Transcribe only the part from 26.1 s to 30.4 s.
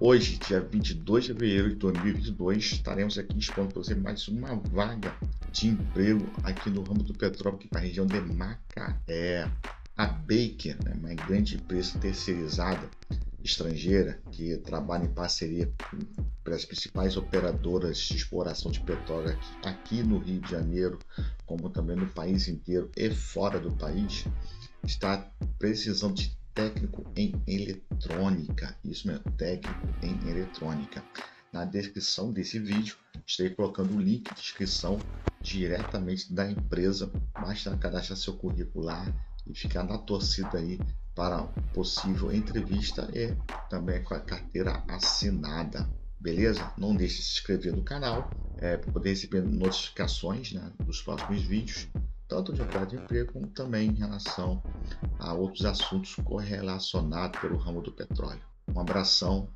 de técnico em eletrônica. Isso mesmo, técnico em